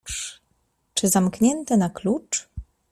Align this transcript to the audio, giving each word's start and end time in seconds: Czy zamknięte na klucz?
Czy 0.93 1.07
zamknięte 1.09 1.77
na 1.77 1.89
klucz? 1.89 2.49